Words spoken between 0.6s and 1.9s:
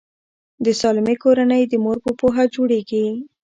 د سالمې کورنۍ د